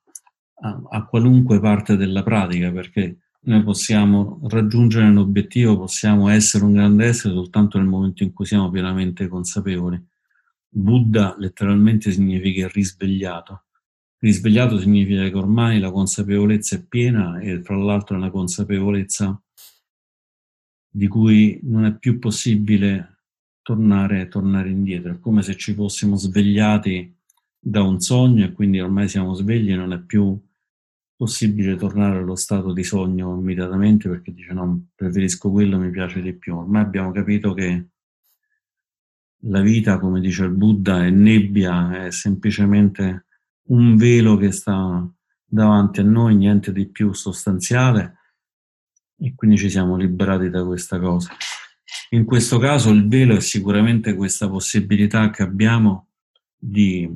a, 0.62 0.82
a 0.90 1.06
qualunque 1.06 1.60
parte 1.60 1.96
della 1.96 2.24
pratica, 2.24 2.72
perché 2.72 3.18
noi 3.42 3.64
possiamo 3.64 4.40
raggiungere 4.50 5.08
un 5.08 5.18
obiettivo, 5.18 5.78
possiamo 5.78 6.30
essere 6.30 6.64
un 6.66 6.74
grande 6.74 7.06
essere 7.06 7.34
soltanto 7.34 7.78
nel 7.78 7.88
momento 7.88 8.24
in 8.24 8.34
cui 8.34 8.46
siamo 8.46 8.70
pienamente 8.70 9.28
consapevoli. 9.28 10.04
Buddha 10.70 11.36
letteralmente 11.38 12.12
significa 12.12 12.68
risvegliato 12.68 13.64
Risvegliato 14.20 14.80
significa 14.80 15.30
che 15.30 15.38
ormai 15.38 15.80
la 15.80 15.92
consapevolezza 15.92 16.76
è 16.76 16.84
piena 16.84 17.40
e 17.40 17.62
tra 17.62 17.76
l'altro 17.76 18.16
è 18.16 18.18
una 18.18 18.32
consapevolezza 18.32 19.40
di 20.90 21.08
cui 21.08 21.60
non 21.64 21.86
è 21.86 21.96
più 21.96 22.18
possibile 22.18 23.17
tornare, 23.68 24.30
tornare 24.30 24.70
indietro. 24.70 25.12
È 25.12 25.20
come 25.20 25.42
se 25.42 25.58
ci 25.58 25.74
fossimo 25.74 26.16
svegliati 26.16 27.14
da 27.60 27.82
un 27.82 28.00
sogno 28.00 28.46
e 28.46 28.54
quindi 28.54 28.80
ormai 28.80 29.10
siamo 29.10 29.34
svegli 29.34 29.74
e 29.74 29.76
non 29.76 29.92
è 29.92 30.00
più 30.00 30.42
possibile 31.14 31.76
tornare 31.76 32.20
allo 32.20 32.38
stato 32.38 32.72
di 32.72 32.86
sogno 32.86 33.36
immediatamente 33.36 34.08
perché 34.08 34.34
dice 34.34 34.54
no, 34.54 34.88
preferisco 34.96 35.52
quello, 35.52 35.78
mi 35.78 35.90
piace 35.90 36.22
di 36.22 36.32
più. 36.32 36.56
Ormai 36.56 36.84
abbiamo 36.84 37.12
capito 37.12 37.54
che 37.54 37.88
la 39.42 39.60
vita, 39.60 40.00
come 40.00 40.22
dice 40.22 40.46
il 40.46 40.52
Buddha, 40.52 41.04
è 41.04 41.10
nebbia, 41.10 42.06
è 42.06 42.12
semplicemente 42.12 43.26
un 43.64 43.98
velo 43.98 44.38
che 44.38 44.54
sta 44.54 45.06
davanti 45.44 46.00
a 46.00 46.04
noi, 46.04 46.38
niente 46.38 46.72
di 46.72 46.88
più 46.88 47.12
sostanziale, 47.12 48.16
e 49.20 49.36
quindi 49.36 49.58
ci 49.58 49.70
siamo 49.70 49.98
liberati 49.98 50.50
da 50.50 50.64
questa 50.64 51.00
cosa. 51.00 51.36
In 52.10 52.26
questo 52.26 52.58
caso 52.58 52.90
il 52.90 53.08
velo 53.08 53.36
è 53.36 53.40
sicuramente 53.40 54.14
questa 54.16 54.50
possibilità 54.50 55.30
che 55.30 55.44
abbiamo 55.44 56.10
di, 56.58 57.10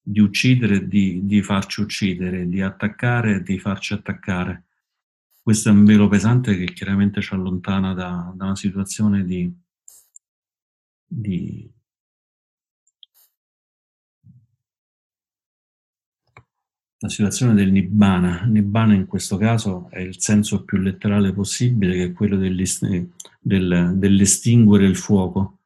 di 0.00 0.20
uccidere, 0.20 0.86
di, 0.86 1.24
di 1.24 1.42
farci 1.42 1.80
uccidere, 1.80 2.48
di 2.48 2.60
attaccare 2.60 3.42
di 3.42 3.58
farci 3.58 3.92
attaccare. 3.92 4.64
Questo 5.42 5.68
è 5.68 5.72
un 5.72 5.84
velo 5.84 6.08
pesante 6.08 6.56
che 6.56 6.72
chiaramente 6.72 7.20
ci 7.20 7.34
allontana 7.34 7.94
da, 7.94 8.32
da 8.34 8.44
una 8.44 8.56
situazione 8.56 9.24
di, 9.24 9.52
di 11.06 11.68
la 17.02 17.08
situazione 17.08 17.54
del 17.54 17.72
nibbana. 17.72 18.44
Nibbana 18.44 18.94
in 18.94 19.06
questo 19.06 19.36
caso 19.36 19.88
è 19.90 20.00
il 20.00 20.20
senso 20.20 20.64
più 20.64 20.78
letterale 20.78 21.32
possibile, 21.32 21.94
che 21.94 22.04
è 22.04 22.12
quello 22.12 22.36
del, 22.36 23.94
dell'estinguere 23.96 24.86
il 24.86 24.96
fuoco. 24.96 25.58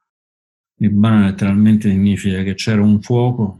Nibbana 0.77 1.25
letteralmente 1.25 1.89
significa 1.89 2.41
che 2.41 2.53
c'era 2.53 2.81
un 2.81 3.01
fuoco, 3.01 3.59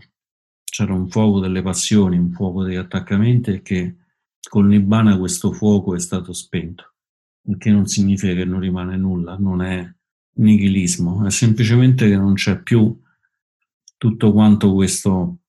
c'era 0.63 0.93
un 0.93 1.09
fuoco 1.09 1.39
delle 1.39 1.61
passioni, 1.61 2.17
un 2.17 2.31
fuoco 2.31 2.63
degli 2.63 2.75
attaccamenti 2.75 3.51
e 3.51 3.61
che 3.61 3.95
col 4.49 4.67
nibbana 4.67 5.17
questo 5.17 5.51
fuoco 5.51 5.95
è 5.95 5.99
stato 5.99 6.31
spento. 6.31 6.93
Il 7.47 7.57
che 7.57 7.71
non 7.71 7.87
significa 7.87 8.33
che 8.33 8.45
non 8.45 8.59
rimane 8.59 8.95
nulla, 8.97 9.35
non 9.37 9.61
è 9.61 9.93
nichilismo, 10.37 11.25
è 11.25 11.29
semplicemente 11.29 12.07
che 12.07 12.15
non 12.15 12.33
c'è 12.35 12.61
più 12.61 13.01
tutto 13.97 14.31
quanto 14.31 14.73
questo 14.73 15.39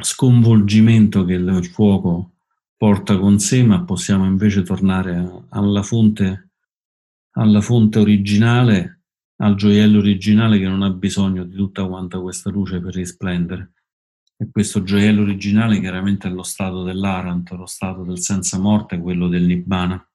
sconvolgimento 0.00 1.24
che 1.24 1.34
il 1.34 1.66
fuoco 1.66 2.32
porta 2.76 3.18
con 3.18 3.38
sé, 3.40 3.62
ma 3.64 3.82
possiamo 3.82 4.24
invece 4.24 4.62
tornare 4.62 5.46
alla 5.48 5.82
fonte, 5.82 6.50
alla 7.32 7.60
fonte 7.60 7.98
originale, 7.98 9.02
al 9.36 9.56
gioiello 9.56 9.98
originale 9.98 10.58
che 10.58 10.68
non 10.68 10.82
ha 10.82 10.90
bisogno 10.90 11.44
di 11.44 11.56
tutta 11.56 11.86
quanta 11.86 12.20
questa 12.20 12.50
luce 12.50 12.80
per 12.80 12.94
risplendere. 12.94 13.72
E 14.36 14.48
questo 14.52 14.84
gioiello 14.84 15.22
originale 15.22 15.80
chiaramente 15.80 16.28
è 16.28 16.30
lo 16.30 16.44
stato 16.44 16.84
dell'Arant, 16.84 17.50
lo 17.50 17.66
stato 17.66 18.04
del 18.04 18.20
senza 18.20 18.58
morte, 18.58 19.00
quello 19.00 19.26
del 19.26 19.42
Nibbana. 19.42 20.08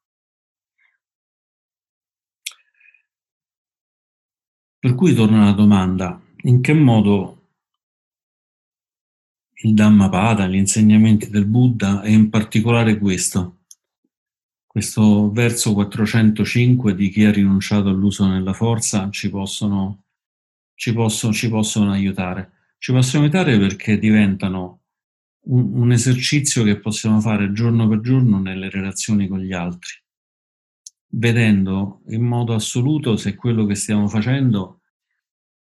Per 4.80 4.96
cui 4.96 5.14
torna 5.14 5.46
la 5.46 5.52
domanda, 5.52 6.22
in 6.44 6.62
che 6.62 6.74
modo 6.74 7.43
il 9.64 9.74
Dhammapada, 9.74 10.48
gli 10.48 10.56
insegnamenti 10.56 11.30
del 11.30 11.46
Buddha 11.46 12.02
e 12.02 12.12
in 12.12 12.30
particolare 12.30 12.98
questo, 12.98 13.60
questo 14.66 15.32
verso 15.32 15.74
405 15.74 16.96
di 16.96 17.10
chi 17.10 17.24
ha 17.24 17.32
rinunciato 17.32 17.90
all'uso 17.90 18.28
della 18.28 18.54
forza 18.54 19.10
ci 19.10 19.30
possono, 19.30 20.06
ci 20.76 20.94
possono, 20.94 21.34
ci 21.34 21.50
possono 21.50 21.92
aiutare. 21.92 22.52
Ci 22.78 22.92
possono 22.92 23.24
aiutare 23.24 23.58
perché 23.58 23.98
diventano 23.98 24.82
un, 25.46 25.82
un 25.82 25.92
esercizio 25.94 26.64
che 26.64 26.80
possiamo 26.80 27.22
fare 27.22 27.54
giorno 27.54 27.88
per 27.88 28.02
giorno 28.02 28.40
nelle 28.40 28.70
relazioni 28.70 29.30
con 29.30 29.40
gli 29.40 29.54
altri, 29.54 29.94
vedendo 31.14 32.02
in 32.10 32.24
modo 32.24 32.54
assoluto 32.54 33.16
se 33.16 33.36
quello 33.36 33.66
che 33.66 33.76
stiamo 33.76 34.10
facendo 34.10 34.82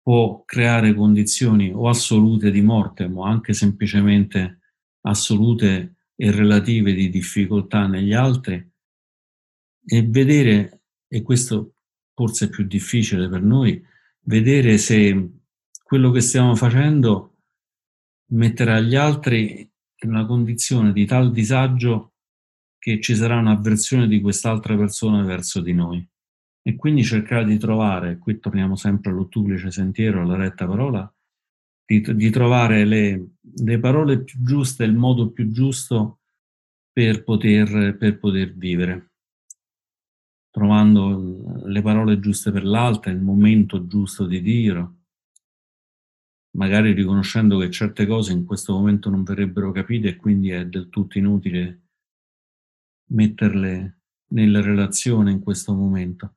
può 0.05 0.45
creare 0.45 0.93
condizioni 0.95 1.73
o 1.75 1.89
assolute 1.89 2.51
di 2.51 2.61
morte, 2.61 3.09
ma 3.09 3.31
anche 3.31 3.55
semplicemente 3.55 4.61
assolute 5.07 5.95
e 6.15 6.31
relative 6.31 6.93
di 6.93 7.09
difficoltà 7.09 7.87
negli 7.87 8.13
altri, 8.13 8.71
e 9.87 10.03
vedere, 10.07 10.83
e 11.09 11.23
questo 11.23 11.77
forse 12.13 12.45
è 12.45 12.49
più 12.51 12.65
difficile 12.67 13.31
per 13.31 13.43
noi, 13.43 13.83
vedere 14.27 14.77
se 14.77 15.31
quello 15.83 16.11
che 16.11 16.21
stiamo 16.21 16.55
facendo 16.55 17.39
metterà 18.33 18.81
gli 18.81 18.95
altri 18.95 19.67
in 20.03 20.11
una 20.11 20.27
condizione 20.27 20.93
di 20.93 21.07
tal 21.07 21.33
disagio 21.33 22.13
che 22.79 23.01
ci 23.01 23.15
sarà 23.15 23.39
un'avversione 23.39 24.07
di 24.07 24.21
quest'altra 24.21 24.77
persona 24.77 25.23
verso 25.23 25.63
di 25.63 25.73
noi. 25.73 26.07
E 26.67 26.77
quindi 26.77 27.05
cercare 27.05 27.45
di 27.45 27.59
trovare, 27.59 28.17
qui 28.17 28.39
torniamo 28.39 28.75
sempre 28.75 29.11
all'ottuplice 29.11 29.71
sentiero, 29.71 30.23
alla 30.23 30.37
retta 30.37 30.67
parola, 30.67 31.15
di, 31.85 32.01
di 32.15 32.31
trovare 32.31 32.87
le, 32.87 33.33
le, 33.41 33.79
parole 33.79 34.23
più 34.23 34.43
giuste, 34.43 34.85
il 34.85 34.95
modo 34.95 35.31
più 35.31 35.51
giusto 35.51 36.21
per 36.91 37.23
poter, 37.23 37.99
per 37.99 38.19
poter 38.19 38.55
vivere, 38.55 39.11
trovando 40.51 41.67
le 41.67 41.83
parole 41.83 42.19
giuste 42.19 42.51
per 42.51 42.65
l'altra, 42.65 43.11
il 43.11 43.21
momento 43.21 43.87
giusto 43.87 44.25
di 44.25 44.41
dire, 44.41 44.91
magari 46.57 46.93
riconoscendo 46.93 47.59
che 47.59 47.71
certe 47.71 48.07
cose 48.07 48.33
in 48.33 48.47
questo 48.47 48.73
momento 48.73 49.11
non 49.11 49.23
verrebbero 49.23 49.71
capite 49.71 50.09
e 50.09 50.17
quindi 50.17 50.49
è 50.49 50.65
del 50.65 50.89
tutto 50.89 51.19
inutile 51.19 51.83
metterle 53.11 53.99
nella 54.29 54.63
relazione 54.63 55.31
in 55.31 55.41
questo 55.41 55.75
momento 55.75 56.37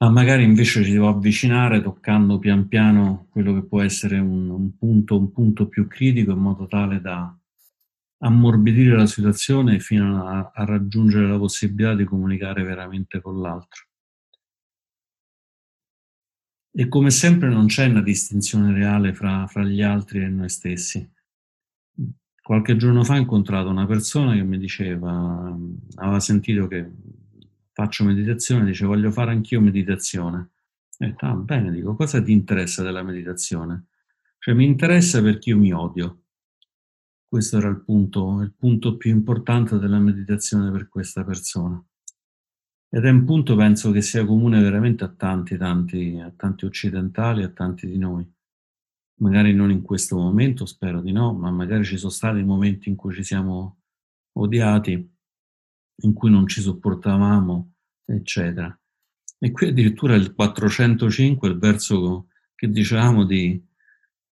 ma 0.00 0.10
magari 0.10 0.44
invece 0.44 0.84
ci 0.84 0.92
devo 0.92 1.08
avvicinare 1.08 1.82
toccando 1.82 2.38
pian 2.38 2.68
piano 2.68 3.26
quello 3.30 3.52
che 3.54 3.66
può 3.66 3.82
essere 3.82 4.18
un, 4.18 4.48
un, 4.48 4.76
punto, 4.76 5.18
un 5.18 5.32
punto 5.32 5.66
più 5.66 5.88
critico 5.88 6.32
in 6.32 6.38
modo 6.38 6.66
tale 6.68 7.00
da 7.00 7.36
ammorbidire 8.20 8.96
la 8.96 9.06
situazione 9.06 9.80
fino 9.80 10.26
a, 10.26 10.52
a 10.54 10.64
raggiungere 10.64 11.26
la 11.26 11.38
possibilità 11.38 11.94
di 11.94 12.04
comunicare 12.04 12.62
veramente 12.62 13.20
con 13.20 13.40
l'altro. 13.40 13.86
E 16.70 16.86
come 16.86 17.10
sempre 17.10 17.48
non 17.48 17.66
c'è 17.66 17.86
una 17.86 18.02
distinzione 18.02 18.72
reale 18.72 19.12
fra, 19.12 19.48
fra, 19.48 19.64
gli 19.64 19.82
altri 19.82 20.22
e 20.22 20.28
noi 20.28 20.48
stessi. 20.48 21.10
Qualche 22.40 22.76
giorno 22.76 23.02
fa 23.02 23.14
ho 23.14 23.18
incontrato 23.18 23.68
una 23.68 23.86
persona 23.86 24.34
che 24.34 24.44
mi 24.44 24.58
diceva, 24.58 25.56
aveva 25.96 26.20
sentito 26.20 26.68
che 26.68 26.88
faccio 27.78 28.02
meditazione, 28.02 28.64
dice 28.64 28.84
voglio 28.86 29.12
fare 29.12 29.30
anch'io 29.30 29.60
meditazione. 29.60 30.50
E 30.98 31.06
detto, 31.06 31.26
ah, 31.26 31.34
bene, 31.34 31.70
dico, 31.70 31.94
cosa 31.94 32.20
ti 32.20 32.32
interessa 32.32 32.82
della 32.82 33.04
meditazione? 33.04 33.86
Cioè 34.40 34.52
mi 34.52 34.64
interessa 34.64 35.22
perché 35.22 35.50
io 35.50 35.58
mi 35.58 35.72
odio. 35.72 36.24
Questo 37.28 37.58
era 37.58 37.68
il 37.68 37.84
punto, 37.84 38.40
il 38.40 38.52
punto 38.52 38.96
più 38.96 39.12
importante 39.12 39.78
della 39.78 40.00
meditazione 40.00 40.72
per 40.72 40.88
questa 40.88 41.22
persona. 41.22 41.80
Ed 42.90 43.04
è 43.04 43.10
un 43.10 43.24
punto, 43.24 43.54
penso, 43.54 43.92
che 43.92 44.02
sia 44.02 44.24
comune 44.24 44.60
veramente 44.60 45.04
a 45.04 45.08
tanti, 45.08 45.56
tanti, 45.56 46.18
a 46.18 46.32
tanti 46.34 46.64
occidentali, 46.64 47.44
a 47.44 47.48
tanti 47.48 47.86
di 47.86 47.98
noi. 47.98 48.28
Magari 49.20 49.54
non 49.54 49.70
in 49.70 49.82
questo 49.82 50.16
momento, 50.16 50.66
spero 50.66 51.00
di 51.00 51.12
no, 51.12 51.32
ma 51.32 51.52
magari 51.52 51.84
ci 51.84 51.96
sono 51.96 52.10
stati 52.10 52.42
momenti 52.42 52.88
in 52.88 52.96
cui 52.96 53.14
ci 53.14 53.22
siamo 53.22 53.82
odiati 54.32 55.17
in 56.02 56.12
cui 56.12 56.30
non 56.30 56.46
ci 56.46 56.60
sopportavamo, 56.60 57.72
eccetera. 58.04 58.78
E 59.38 59.52
qui 59.52 59.68
addirittura 59.68 60.14
il 60.14 60.32
405, 60.34 61.48
il 61.48 61.58
verso 61.58 62.26
che 62.54 62.68
dicevamo 62.68 63.24
di, 63.24 63.60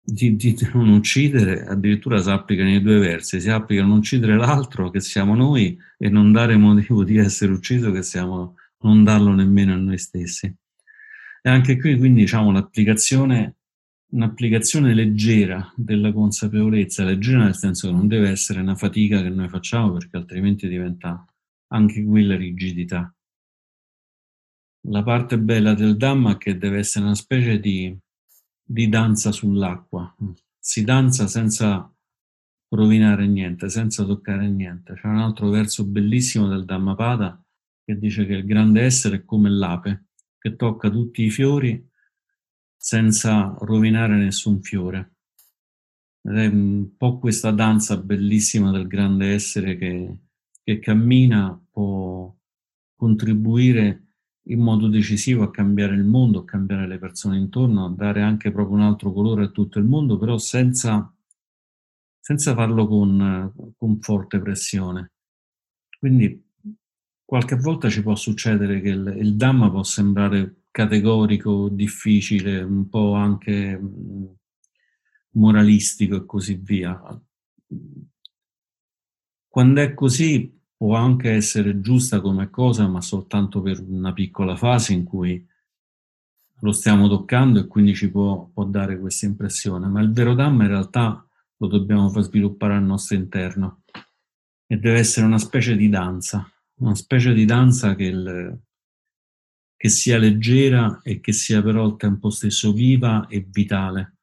di, 0.01 0.35
di 0.37 0.57
non 0.73 0.89
uccidere, 0.89 1.65
addirittura 1.67 2.23
si 2.23 2.31
applica 2.31 2.63
nei 2.63 2.81
due 2.81 2.99
versi, 2.99 3.41
si 3.41 3.51
applica 3.51 3.83
a 3.83 3.87
non 3.87 3.99
uccidere 3.99 4.37
l'altro, 4.37 4.91
che 4.91 5.01
siamo 5.01 5.35
noi, 5.35 5.79
e 5.99 6.09
non 6.09 6.33
dare 6.33 6.57
motivo 6.57 7.05
di 7.05 7.19
essere 7.19 7.53
ucciso, 7.53 7.91
che 7.91 8.03
siamo, 8.03 8.57
non 8.81 9.05
darlo 9.05 9.33
nemmeno 9.33 9.75
a 9.75 9.77
noi 9.77 9.99
stessi. 9.99 10.47
E 11.47 11.51
anche 11.51 11.79
qui 11.79 11.99
quindi 11.99 12.21
diciamo 12.21 12.51
l'applicazione, 12.51 13.57
un'applicazione 14.13 14.95
leggera 14.95 15.71
della 15.77 16.13
consapevolezza, 16.13 17.05
leggera 17.05 17.45
nel 17.45 17.57
senso 17.57 17.89
che 17.89 17.93
non 17.93 18.09
deve 18.09 18.31
essere 18.31 18.61
una 18.61 18.75
fatica 18.75 19.21
che 19.21 19.29
noi 19.29 19.51
facciamo 19.51 19.93
perché 19.93 20.17
altrimenti 20.17 20.67
diventa 20.67 21.27
anche 21.75 22.05
qui 22.05 22.25
la 22.25 22.37
rigidità. 22.37 23.15
La 24.87 25.03
parte 25.03 25.39
bella 25.39 25.75
del 25.75 25.97
Dhamma 25.97 26.33
è 26.33 26.39
che 26.39 26.57
deve 26.57 26.79
essere 26.79 27.05
una 27.05 27.15
specie 27.15 27.59
di, 27.59 27.97
di 28.63 28.89
danza 28.89 29.33
sull'acqua. 29.33 30.15
Si 30.59 30.85
danza 30.85 31.27
senza 31.27 31.91
rovinare 32.69 33.27
niente, 33.27 33.69
senza 33.69 34.05
toccare 34.05 34.49
niente. 34.49 34.95
C'è 34.95 35.07
un 35.07 35.19
altro 35.19 35.49
verso 35.49 35.85
bellissimo 35.87 36.49
del 36.49 36.65
Dhammapada 36.65 37.43
che 37.85 37.99
dice 37.99 38.25
che 38.27 38.35
il 38.35 38.47
grande 38.47 38.83
essere 38.83 39.17
è 39.17 39.25
come 39.25 39.51
l'ape, 39.51 40.07
che 40.39 40.57
tocca 40.57 40.91
tutti 40.91 41.23
i 41.23 41.31
fiori 41.31 41.87
senza 42.77 43.55
rovinare 43.61 44.17
nessun 44.17 44.63
fiore. 44.63 45.17
Ed 46.23 46.37
è 46.37 46.47
un 46.47 46.97
po' 46.97 47.19
questa 47.19 47.51
danza 47.51 47.97
bellissima 47.97 48.71
del 48.71 48.87
grande 48.87 49.33
essere 49.33 49.77
che, 49.77 50.19
che 50.63 50.79
cammina 50.79 51.59
può 51.75 52.33
contribuire 52.95 54.03
in 54.49 54.61
modo 54.61 54.87
decisivo 54.87 55.43
a 55.43 55.51
cambiare 55.51 55.95
il 55.95 56.05
mondo, 56.05 56.41
a 56.41 56.45
cambiare 56.45 56.87
le 56.87 56.99
persone 56.99 57.37
intorno, 57.37 57.85
a 57.85 57.91
dare 57.91 58.23
anche 58.23 58.53
proprio 58.53 58.77
un 58.77 58.83
altro 58.83 59.13
colore 59.13 59.45
a 59.45 59.49
tutto 59.49 59.81
il 59.81 59.85
mondo, 59.85 60.17
però 60.17 60.39
senza, 60.39 61.13
senza 62.21 62.55
farlo 62.55 62.87
con, 62.87 63.53
con 63.77 64.01
forte 64.01 64.39
pressione. 64.39 65.13
Quindi 65.99 66.41
qualche 67.25 67.57
volta 67.57 67.89
ci 67.89 68.03
può 68.03 68.15
succedere 68.15 68.81
che 68.81 68.91
il, 68.91 69.17
il 69.19 69.35
Dhamma 69.35 69.71
può 69.71 69.83
sembrare 69.83 70.67
categorico, 70.71 71.69
difficile, 71.69 72.63
un 72.63 72.89
po' 72.89 73.15
anche 73.15 73.81
moralistico 75.31 76.17
e 76.17 76.27
così 76.27 76.55
via. 76.55 77.23
Quando 79.49 79.81
è 79.81 79.95
così 79.95 80.54
può 80.77 80.97
anche 80.97 81.31
essere 81.31 81.81
giusta 81.81 82.21
come 82.21 82.51
cosa, 82.51 82.87
ma 82.89 83.01
soltanto 83.01 83.63
per 83.63 83.81
una 83.81 84.13
piccola 84.13 84.57
fase 84.57 84.93
in 84.93 85.05
cui 85.05 85.47
lo 86.61 86.73
stiamo 86.73 87.09
toccando 87.09 87.61
e 87.61 87.67
quindi 87.67 87.95
ci 87.95 88.11
può, 88.11 88.49
può 88.53 88.65
dare 88.65 88.99
questa 88.99 89.27
impressione. 89.27 89.87
Ma 89.87 90.01
il 90.01 90.13
vero 90.13 90.35
Dhamma 90.35 90.65
in 90.65 90.71
realtà 90.71 91.27
lo 91.57 91.67
dobbiamo 91.67 92.09
far 92.11 92.23
sviluppare 92.23 92.75
al 92.75 92.83
nostro 92.83 93.17
interno 93.17 93.83
e 94.67 94.77
deve 94.79 94.99
essere 94.99 95.27
una 95.27 95.39
specie 95.39 95.77
di 95.77 95.89
danza, 95.89 96.51
una 96.81 96.95
specie 96.95 97.33
di 97.33 97.45
danza 97.45 97.95
che, 97.95 98.05
il, 98.05 98.61
che 99.77 99.89
sia 99.89 100.19
leggera 100.19 101.01
e 101.03 101.21
che 101.21 101.33
sia 101.33 101.63
però 101.63 101.85
al 101.85 101.97
tempo 101.97 102.31
stesso 102.31 102.73
viva 102.73 103.27
e 103.29 103.47
vitale 103.47 104.14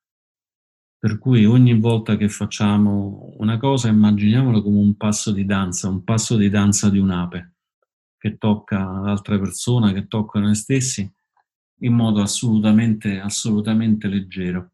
per 1.01 1.17
cui 1.17 1.45
ogni 1.45 1.79
volta 1.79 2.15
che 2.15 2.29
facciamo 2.29 3.33
una 3.39 3.57
cosa 3.57 3.87
immaginiamola 3.87 4.61
come 4.61 4.77
un 4.77 4.95
passo 4.97 5.31
di 5.31 5.45
danza, 5.45 5.89
un 5.89 6.03
passo 6.03 6.37
di 6.37 6.47
danza 6.47 6.91
di 6.91 6.99
un'ape 6.99 7.55
che 8.19 8.37
tocca 8.37 8.99
l'altra 8.99 9.39
persona, 9.39 9.93
che 9.93 10.05
tocca 10.05 10.39
noi 10.39 10.53
stessi 10.53 11.11
in 11.79 11.93
modo 11.93 12.21
assolutamente, 12.21 13.19
assolutamente 13.19 14.07
leggero. 14.07 14.73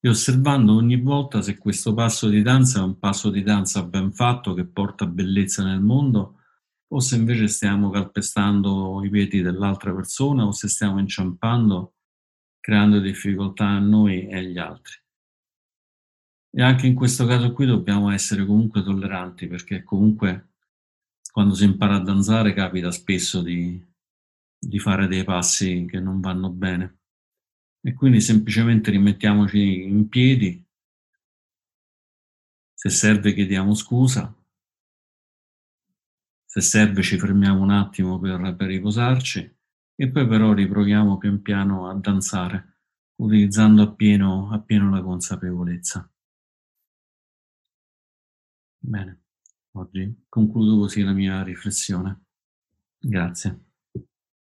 E 0.00 0.08
osservando 0.08 0.74
ogni 0.74 1.00
volta 1.00 1.40
se 1.40 1.56
questo 1.56 1.94
passo 1.94 2.28
di 2.28 2.42
danza 2.42 2.80
è 2.80 2.82
un 2.82 2.98
passo 2.98 3.30
di 3.30 3.44
danza 3.44 3.84
ben 3.84 4.10
fatto 4.10 4.54
che 4.54 4.66
porta 4.66 5.06
bellezza 5.06 5.62
nel 5.62 5.82
mondo 5.82 6.40
o 6.88 6.98
se 6.98 7.14
invece 7.14 7.46
stiamo 7.46 7.90
calpestando 7.90 9.00
i 9.04 9.08
piedi 9.08 9.40
dell'altra 9.40 9.94
persona 9.94 10.44
o 10.44 10.50
se 10.50 10.66
stiamo 10.66 10.98
inciampando 10.98 11.92
creando 12.66 12.98
difficoltà 12.98 13.64
a 13.64 13.78
noi 13.78 14.26
e 14.26 14.38
agli 14.38 14.58
altri. 14.58 14.94
E 16.50 16.62
anche 16.62 16.88
in 16.88 16.96
questo 16.96 17.24
caso 17.24 17.52
qui 17.52 17.64
dobbiamo 17.64 18.10
essere 18.10 18.44
comunque 18.44 18.82
tolleranti 18.82 19.46
perché 19.46 19.84
comunque 19.84 20.54
quando 21.30 21.54
si 21.54 21.62
impara 21.62 21.94
a 21.94 22.00
danzare 22.00 22.54
capita 22.54 22.90
spesso 22.90 23.40
di, 23.40 23.80
di 24.58 24.78
fare 24.80 25.06
dei 25.06 25.22
passi 25.22 25.86
che 25.88 26.00
non 26.00 26.18
vanno 26.20 26.50
bene. 26.50 26.98
E 27.82 27.94
quindi 27.94 28.20
semplicemente 28.20 28.90
rimettiamoci 28.90 29.84
in 29.84 30.08
piedi, 30.08 30.60
se 32.74 32.90
serve 32.90 33.32
chiediamo 33.32 33.74
scusa, 33.74 34.34
se 36.44 36.60
serve 36.60 37.02
ci 37.02 37.16
fermiamo 37.16 37.62
un 37.62 37.70
attimo 37.70 38.18
per, 38.18 38.56
per 38.56 38.66
riposarci 38.66 39.55
e 39.96 40.10
poi 40.10 40.26
però 40.26 40.52
riproviamo 40.54 41.18
pian 41.18 41.42
piano 41.42 41.88
a 41.88 41.94
danzare, 41.94 42.78
utilizzando 43.16 43.82
appieno, 43.82 44.50
appieno 44.52 44.90
la 44.90 45.02
consapevolezza. 45.02 46.08
Bene, 48.80 49.20
oggi 49.72 50.24
concludo 50.30 50.78
così 50.78 51.02
la 51.02 51.12
mia 51.12 51.42
riflessione. 51.42 52.22
Grazie. 52.98 53.65